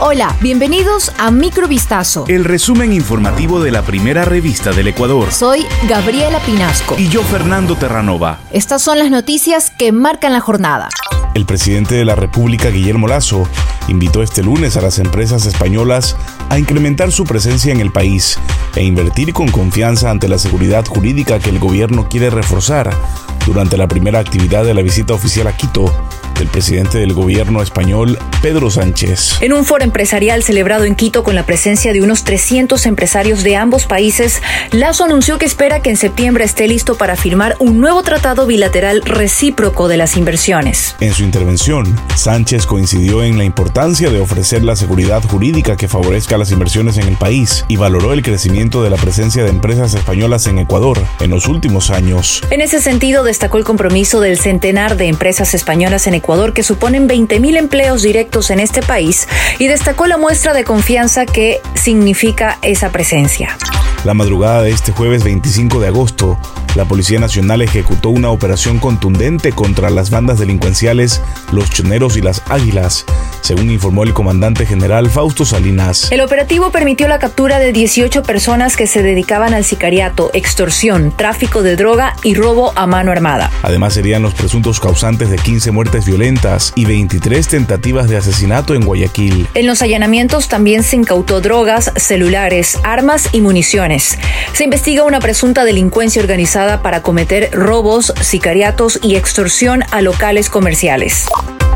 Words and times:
Hola, 0.00 0.36
bienvenidos 0.40 1.12
a 1.18 1.32
Microvistazo. 1.32 2.24
El 2.28 2.44
resumen 2.44 2.92
informativo 2.92 3.60
de 3.60 3.72
la 3.72 3.82
primera 3.82 4.24
revista 4.24 4.70
del 4.70 4.86
Ecuador. 4.86 5.32
Soy 5.32 5.66
Gabriela 5.88 6.38
Pinasco. 6.38 6.94
Y 6.96 7.08
yo, 7.08 7.24
Fernando 7.24 7.74
Terranova. 7.74 8.38
Estas 8.52 8.80
son 8.80 9.00
las 9.00 9.10
noticias 9.10 9.70
que 9.70 9.90
marcan 9.90 10.32
la 10.32 10.38
jornada. 10.38 10.88
El 11.34 11.46
presidente 11.46 11.96
de 11.96 12.04
la 12.04 12.14
República, 12.14 12.70
Guillermo 12.70 13.08
Lazo, 13.08 13.48
invitó 13.88 14.22
este 14.22 14.44
lunes 14.44 14.76
a 14.76 14.82
las 14.82 15.00
empresas 15.00 15.46
españolas 15.46 16.14
a 16.48 16.60
incrementar 16.60 17.10
su 17.10 17.24
presencia 17.24 17.72
en 17.72 17.80
el 17.80 17.90
país 17.90 18.38
e 18.76 18.84
invertir 18.84 19.32
con 19.32 19.48
confianza 19.48 20.10
ante 20.10 20.28
la 20.28 20.38
seguridad 20.38 20.86
jurídica 20.86 21.40
que 21.40 21.50
el 21.50 21.58
gobierno 21.58 22.08
quiere 22.08 22.30
reforzar 22.30 22.94
durante 23.46 23.76
la 23.76 23.88
primera 23.88 24.20
actividad 24.20 24.64
de 24.64 24.74
la 24.74 24.82
visita 24.82 25.14
oficial 25.14 25.48
a 25.48 25.56
Quito 25.56 25.92
del 26.38 26.48
presidente 26.48 26.98
del 26.98 27.12
gobierno 27.12 27.60
español, 27.62 28.18
Pedro 28.40 28.70
Sánchez. 28.70 29.38
En 29.40 29.52
un 29.52 29.64
foro 29.64 29.82
empresarial 29.82 30.44
celebrado 30.44 30.84
en 30.84 30.94
Quito 30.94 31.24
con 31.24 31.34
la 31.34 31.44
presencia 31.44 31.92
de 31.92 32.00
unos 32.00 32.22
300 32.22 32.86
empresarios 32.86 33.42
de 33.42 33.56
ambos 33.56 33.86
países, 33.86 34.40
Lazo 34.70 35.04
anunció 35.04 35.38
que 35.38 35.46
espera 35.46 35.82
que 35.82 35.90
en 35.90 35.96
septiembre 35.96 36.44
esté 36.44 36.68
listo 36.68 36.96
para 36.96 37.16
firmar 37.16 37.56
un 37.58 37.80
nuevo 37.80 38.02
tratado 38.02 38.46
bilateral 38.46 39.02
recíproco 39.04 39.88
de 39.88 39.96
las 39.96 40.16
inversiones. 40.16 40.94
En 41.00 41.12
su 41.12 41.24
intervención, 41.24 41.98
Sánchez 42.14 42.66
coincidió 42.66 43.24
en 43.24 43.36
la 43.36 43.44
importancia 43.44 44.10
de 44.10 44.20
ofrecer 44.20 44.62
la 44.62 44.76
seguridad 44.76 45.22
jurídica 45.24 45.76
que 45.76 45.88
favorezca 45.88 46.38
las 46.38 46.52
inversiones 46.52 46.98
en 46.98 47.08
el 47.08 47.16
país 47.16 47.64
y 47.66 47.76
valoró 47.76 48.12
el 48.12 48.22
crecimiento 48.22 48.82
de 48.84 48.90
la 48.90 48.96
presencia 48.96 49.42
de 49.42 49.50
empresas 49.50 49.94
españolas 49.94 50.46
en 50.46 50.58
Ecuador 50.58 50.98
en 51.20 51.30
los 51.30 51.48
últimos 51.48 51.90
años. 51.90 52.42
En 52.50 52.60
ese 52.60 52.80
sentido, 52.80 53.24
destacó 53.24 53.58
el 53.58 53.64
compromiso 53.64 54.20
del 54.20 54.38
centenar 54.38 54.96
de 54.96 55.08
empresas 55.08 55.54
españolas 55.54 56.06
en 56.06 56.14
Ecuador 56.14 56.27
que 56.28 56.62
suponen 56.62 57.08
20.000 57.08 57.56
empleos 57.56 58.02
directos 58.02 58.50
en 58.50 58.60
este 58.60 58.82
país 58.82 59.26
y 59.58 59.66
destacó 59.66 60.06
la 60.06 60.18
muestra 60.18 60.52
de 60.52 60.62
confianza 60.62 61.24
que 61.24 61.62
significa 61.74 62.58
esa 62.60 62.90
presencia. 62.90 63.56
La 64.04 64.12
madrugada 64.12 64.62
de 64.62 64.70
este 64.70 64.92
jueves 64.92 65.24
25 65.24 65.80
de 65.80 65.86
agosto, 65.86 66.38
la 66.78 66.84
Policía 66.84 67.18
Nacional 67.18 67.60
ejecutó 67.60 68.08
una 68.10 68.30
operación 68.30 68.78
contundente 68.78 69.50
contra 69.50 69.90
las 69.90 70.10
bandas 70.10 70.38
delincuenciales 70.38 71.20
Los 71.50 71.70
Choneros 71.70 72.16
y 72.16 72.20
las 72.20 72.40
Águilas, 72.48 73.04
según 73.40 73.68
informó 73.68 74.04
el 74.04 74.14
comandante 74.14 74.64
general 74.64 75.10
Fausto 75.10 75.44
Salinas. 75.44 76.12
El 76.12 76.20
operativo 76.20 76.70
permitió 76.70 77.08
la 77.08 77.18
captura 77.18 77.58
de 77.58 77.72
18 77.72 78.22
personas 78.22 78.76
que 78.76 78.86
se 78.86 79.02
dedicaban 79.02 79.54
al 79.54 79.64
sicariato, 79.64 80.30
extorsión, 80.34 81.12
tráfico 81.16 81.64
de 81.64 81.74
droga 81.74 82.14
y 82.22 82.36
robo 82.36 82.72
a 82.76 82.86
mano 82.86 83.10
armada. 83.10 83.50
Además 83.62 83.94
serían 83.94 84.22
los 84.22 84.34
presuntos 84.34 84.78
causantes 84.78 85.30
de 85.30 85.36
15 85.36 85.72
muertes 85.72 86.06
violentas 86.06 86.72
y 86.76 86.84
23 86.84 87.48
tentativas 87.48 88.08
de 88.08 88.18
asesinato 88.18 88.76
en 88.76 88.84
Guayaquil. 88.84 89.48
En 89.54 89.66
los 89.66 89.82
allanamientos 89.82 90.46
también 90.46 90.84
se 90.84 90.94
incautó 90.94 91.40
drogas, 91.40 91.92
celulares, 91.96 92.78
armas 92.84 93.30
y 93.32 93.40
municiones. 93.40 94.16
Se 94.52 94.62
investiga 94.62 95.02
una 95.02 95.18
presunta 95.18 95.64
delincuencia 95.64 96.22
organizada 96.22 96.67
para 96.76 97.02
cometer 97.02 97.50
robos, 97.52 98.12
sicariatos 98.20 99.00
y 99.02 99.16
extorsión 99.16 99.82
a 99.90 100.02
locales 100.02 100.50
comerciales. 100.50 101.26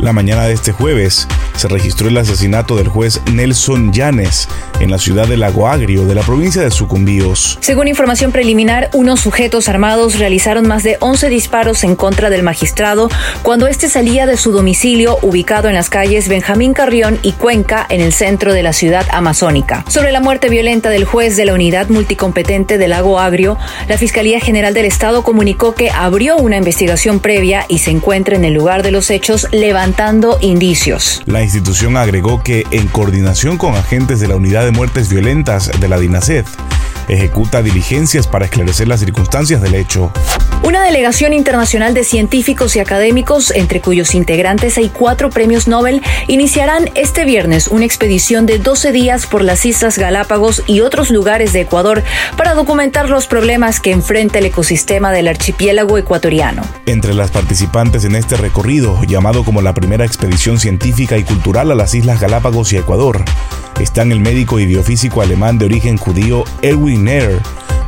La 0.00 0.14
mañana 0.14 0.46
de 0.46 0.54
este 0.54 0.72
jueves 0.72 1.28
se 1.56 1.68
registró 1.68 2.08
el 2.08 2.16
asesinato 2.16 2.74
del 2.76 2.88
juez 2.88 3.20
Nelson 3.30 3.92
Llanes 3.92 4.48
en 4.80 4.90
la 4.90 4.96
ciudad 4.96 5.28
de 5.28 5.36
Lago 5.36 5.68
Agrio, 5.68 6.06
de 6.06 6.14
la 6.14 6.22
provincia 6.22 6.62
de 6.62 6.70
Sucumbíos. 6.70 7.58
Según 7.60 7.86
información 7.86 8.32
preliminar, 8.32 8.88
unos 8.94 9.20
sujetos 9.20 9.68
armados 9.68 10.18
realizaron 10.18 10.66
más 10.66 10.84
de 10.84 10.96
11 11.00 11.28
disparos 11.28 11.84
en 11.84 11.96
contra 11.96 12.30
del 12.30 12.42
magistrado 12.42 13.10
cuando 13.42 13.66
éste 13.66 13.90
salía 13.90 14.24
de 14.24 14.38
su 14.38 14.52
domicilio 14.52 15.18
ubicado 15.20 15.68
en 15.68 15.74
las 15.74 15.90
calles 15.90 16.28
Benjamín 16.28 16.72
Carrión 16.72 17.18
y 17.22 17.32
Cuenca, 17.32 17.84
en 17.90 18.00
el 18.00 18.14
centro 18.14 18.54
de 18.54 18.62
la 18.62 18.72
ciudad 18.72 19.06
amazónica. 19.12 19.84
Sobre 19.86 20.12
la 20.12 20.20
muerte 20.20 20.48
violenta 20.48 20.88
del 20.88 21.04
juez 21.04 21.36
de 21.36 21.44
la 21.44 21.52
unidad 21.52 21.90
multicompetente 21.90 22.78
del 22.78 22.90
Lago 22.90 23.18
Agrio, 23.20 23.58
la 23.86 23.98
Fiscalía 23.98 24.40
General 24.40 24.72
del 24.72 24.86
Estado 24.86 25.22
comunicó 25.22 25.74
que 25.74 25.90
abrió 25.90 26.38
una 26.38 26.56
investigación 26.56 27.20
previa 27.20 27.66
y 27.68 27.78
se 27.78 27.90
encuentra 27.90 28.34
en 28.34 28.46
el 28.46 28.54
lugar 28.54 28.82
de 28.82 28.92
los 28.92 29.10
hechos 29.10 29.46
indicios. 30.40 31.22
La 31.26 31.42
institución 31.42 31.96
agregó 31.96 32.42
que, 32.42 32.64
en 32.70 32.88
coordinación 32.88 33.58
con 33.58 33.74
agentes 33.74 34.20
de 34.20 34.28
la 34.28 34.36
Unidad 34.36 34.64
de 34.64 34.70
Muertes 34.70 35.08
Violentas 35.08 35.70
de 35.80 35.88
la 35.88 35.98
DINASED, 35.98 36.44
ejecuta 37.10 37.62
diligencias 37.62 38.26
para 38.26 38.44
esclarecer 38.44 38.88
las 38.88 39.00
circunstancias 39.00 39.60
del 39.60 39.74
hecho. 39.74 40.12
Una 40.62 40.82
delegación 40.82 41.32
internacional 41.32 41.94
de 41.94 42.04
científicos 42.04 42.76
y 42.76 42.80
académicos, 42.80 43.50
entre 43.50 43.80
cuyos 43.80 44.14
integrantes 44.14 44.76
hay 44.78 44.88
cuatro 44.88 45.30
premios 45.30 45.68
Nobel, 45.68 46.02
iniciarán 46.28 46.90
este 46.94 47.24
viernes 47.24 47.68
una 47.68 47.84
expedición 47.84 48.46
de 48.46 48.58
12 48.58 48.92
días 48.92 49.26
por 49.26 49.42
las 49.42 49.64
Islas 49.64 49.98
Galápagos 49.98 50.62
y 50.66 50.80
otros 50.80 51.10
lugares 51.10 51.52
de 51.52 51.62
Ecuador 51.62 52.02
para 52.36 52.54
documentar 52.54 53.08
los 53.08 53.26
problemas 53.26 53.80
que 53.80 53.90
enfrenta 53.90 54.38
el 54.38 54.46
ecosistema 54.46 55.12
del 55.12 55.28
archipiélago 55.28 55.98
ecuatoriano. 55.98 56.62
Entre 56.86 57.14
las 57.14 57.30
participantes 57.30 58.04
en 58.04 58.14
este 58.14 58.36
recorrido, 58.36 59.02
llamado 59.04 59.44
como 59.44 59.62
la 59.62 59.74
primera 59.74 60.04
expedición 60.04 60.58
científica 60.58 61.16
y 61.16 61.24
cultural 61.24 61.70
a 61.70 61.74
las 61.74 61.94
Islas 61.94 62.20
Galápagos 62.20 62.72
y 62.72 62.76
Ecuador, 62.76 63.24
están 63.80 64.12
el 64.12 64.20
médico 64.20 64.60
y 64.60 64.66
biofísico 64.66 65.22
alemán 65.22 65.56
de 65.58 65.64
origen 65.64 65.96
judío 65.96 66.44
Erwin 66.60 66.99
Nair 67.00 67.40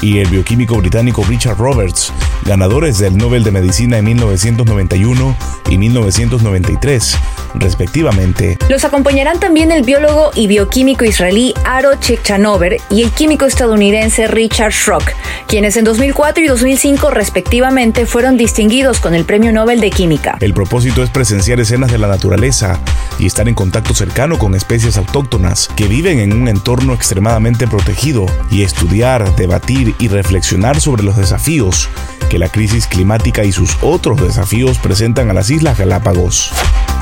y 0.00 0.18
el 0.18 0.28
bioquímico 0.28 0.76
británico 0.76 1.24
Richard 1.24 1.58
Roberts, 1.58 2.12
ganadores 2.46 2.98
del 2.98 3.16
Nobel 3.16 3.42
de 3.44 3.50
Medicina 3.50 3.98
en 3.98 4.04
1991 4.04 5.36
y 5.68 5.78
1993, 5.78 7.16
respectivamente. 7.54 8.56
Los 8.68 8.84
acompañarán 8.84 9.40
también 9.40 9.72
el 9.72 9.82
biólogo 9.82 10.30
y 10.34 10.46
bioquímico 10.46 11.04
israelí 11.04 11.54
Aro 11.64 11.96
Chekchanover 11.96 12.80
y 12.88 13.02
el 13.02 13.10
químico 13.10 13.44
estadounidense 13.44 14.28
Richard 14.28 14.72
Schrock, 14.72 15.10
quienes 15.48 15.76
en 15.76 15.84
2004 15.84 16.44
y 16.44 16.46
2005 16.46 17.10
respectivamente 17.10 18.06
fueron 18.06 18.36
distinguidos 18.36 19.00
con 19.00 19.14
el 19.14 19.24
Premio 19.24 19.52
Nobel 19.52 19.80
de 19.80 19.90
Química. 19.90 20.38
El 20.40 20.54
propósito 20.54 21.02
es 21.02 21.10
presenciar 21.10 21.60
escenas 21.60 21.90
de 21.90 21.98
la 21.98 22.06
naturaleza 22.06 22.78
y 23.18 23.26
estar 23.26 23.48
en 23.48 23.54
contacto 23.54 23.94
cercano 23.94 24.38
con 24.38 24.54
especies 24.54 24.96
autóctonas 24.96 25.68
que 25.76 25.88
viven 25.88 26.20
en 26.20 26.32
un 26.32 26.48
entorno 26.48 26.94
extremadamente 26.94 27.66
protegido 27.66 28.26
y 28.50 28.62
estudiar, 28.62 29.34
debatir 29.36 29.94
y 29.98 30.08
reflexionar 30.08 30.80
sobre 30.80 31.02
los 31.02 31.16
desafíos 31.16 31.88
que 32.28 32.38
la 32.38 32.48
crisis 32.48 32.86
climática 32.86 33.44
y 33.44 33.52
sus 33.52 33.76
otros 33.82 34.20
desafíos 34.20 34.78
presentan 34.78 35.30
a 35.30 35.34
las 35.34 35.50
Islas 35.50 35.78
Galápagos. 35.78 36.52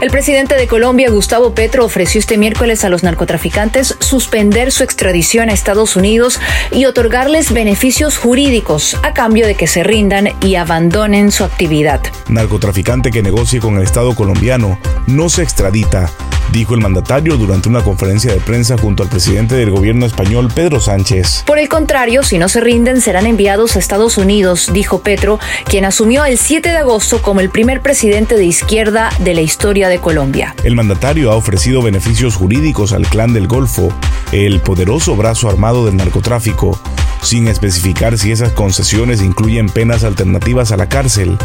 El 0.00 0.10
presidente 0.10 0.56
de 0.56 0.66
Colombia, 0.66 1.10
Gustavo 1.10 1.54
Petro, 1.54 1.84
ofreció 1.84 2.18
este 2.18 2.36
miércoles 2.36 2.84
a 2.84 2.88
los 2.88 3.04
narcotraficantes 3.04 3.96
suspender 4.00 4.72
su 4.72 4.82
extradición 4.82 5.48
a 5.48 5.52
Estados 5.52 5.94
Unidos 5.94 6.40
y 6.72 6.86
otorgarles 6.86 7.52
beneficios 7.52 8.18
jurídicos 8.18 8.96
a 9.04 9.14
cambio 9.14 9.46
de 9.46 9.54
que 9.54 9.68
se 9.68 9.84
rindan 9.84 10.30
y 10.40 10.56
abandonen 10.56 11.30
su 11.30 11.44
actividad. 11.44 12.00
Narcotraficante 12.28 13.12
que 13.12 13.22
negocie 13.22 13.60
con 13.60 13.76
el 13.76 13.84
Estado 13.84 14.14
colombiano 14.16 14.78
no 15.06 15.28
se 15.28 15.42
extradita 15.42 16.10
dijo 16.52 16.74
el 16.74 16.80
mandatario 16.80 17.36
durante 17.36 17.68
una 17.68 17.82
conferencia 17.82 18.32
de 18.32 18.40
prensa 18.40 18.76
junto 18.76 19.02
al 19.02 19.08
presidente 19.08 19.54
del 19.54 19.70
gobierno 19.70 20.06
español, 20.06 20.50
Pedro 20.54 20.80
Sánchez. 20.80 21.44
Por 21.46 21.58
el 21.58 21.68
contrario, 21.68 22.22
si 22.22 22.38
no 22.38 22.48
se 22.48 22.60
rinden, 22.60 23.00
serán 23.00 23.26
enviados 23.26 23.76
a 23.76 23.78
Estados 23.78 24.18
Unidos, 24.18 24.70
dijo 24.72 25.00
Petro, 25.00 25.38
quien 25.64 25.84
asumió 25.84 26.24
el 26.24 26.38
7 26.38 26.70
de 26.70 26.78
agosto 26.78 27.22
como 27.22 27.40
el 27.40 27.50
primer 27.50 27.80
presidente 27.80 28.36
de 28.36 28.44
izquierda 28.44 29.10
de 29.20 29.34
la 29.34 29.40
historia 29.40 29.88
de 29.88 29.98
Colombia. 29.98 30.54
El 30.64 30.74
mandatario 30.74 31.30
ha 31.30 31.36
ofrecido 31.36 31.82
beneficios 31.82 32.36
jurídicos 32.36 32.92
al 32.92 33.06
clan 33.06 33.32
del 33.32 33.46
Golfo, 33.46 33.88
el 34.32 34.60
poderoso 34.60 35.16
brazo 35.16 35.48
armado 35.48 35.86
del 35.86 35.96
narcotráfico, 35.96 36.78
sin 37.22 37.48
especificar 37.48 38.18
si 38.18 38.32
esas 38.32 38.52
concesiones 38.52 39.22
incluyen 39.22 39.68
penas 39.68 40.04
alternativas 40.04 40.72
a 40.72 40.76
la 40.76 40.88
cárcel, 40.88 41.38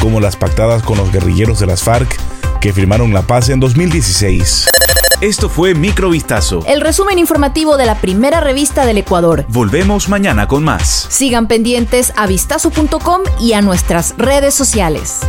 como 0.00 0.20
las 0.20 0.36
pactadas 0.36 0.82
con 0.82 0.98
los 0.98 1.12
guerrilleros 1.12 1.60
de 1.60 1.66
las 1.66 1.82
FARC 1.82 2.18
que 2.60 2.72
firmaron 2.72 3.12
la 3.12 3.22
paz 3.22 3.48
en 3.48 3.58
2016. 3.58 4.68
Esto 5.20 5.48
fue 5.48 5.74
Microvistazo. 5.74 6.62
El 6.66 6.80
resumen 6.80 7.18
informativo 7.18 7.76
de 7.76 7.86
la 7.86 7.96
primera 7.96 8.40
revista 8.40 8.86
del 8.86 8.98
Ecuador. 8.98 9.44
Volvemos 9.48 10.08
mañana 10.08 10.46
con 10.46 10.62
más. 10.62 11.06
Sigan 11.10 11.46
pendientes 11.46 12.12
a 12.16 12.26
vistazo.com 12.26 13.22
y 13.40 13.54
a 13.54 13.62
nuestras 13.62 14.14
redes 14.16 14.54
sociales. 14.54 15.20